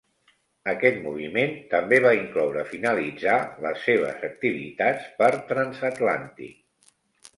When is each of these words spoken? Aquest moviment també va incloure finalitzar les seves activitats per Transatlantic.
Aquest 0.71 0.95
moviment 1.01 1.51
també 1.73 1.99
va 2.07 2.13
incloure 2.19 2.63
finalitzar 2.71 3.35
les 3.67 3.85
seves 3.91 4.27
activitats 4.31 5.07
per 5.21 5.31
Transatlantic. 5.53 6.59